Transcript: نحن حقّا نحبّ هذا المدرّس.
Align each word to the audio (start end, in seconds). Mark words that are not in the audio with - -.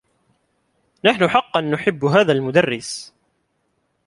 نحن 1.05 1.27
حقّا 1.29 1.61
نحبّ 1.61 2.05
هذا 2.05 2.31
المدرّس. 2.31 3.13